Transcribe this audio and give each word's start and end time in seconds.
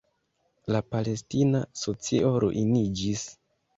La 0.75 0.81
palestina 0.95 1.61
socio 1.83 2.33
ruiniĝis. 2.45 3.29